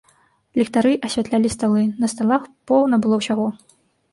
Ліхтары 0.59 0.93
асвятлялі 1.09 1.51
сталы, 1.57 1.83
на 2.05 2.09
сталах 2.15 2.49
поўна 2.73 2.95
было 3.05 3.15
ўсяго. 3.21 3.47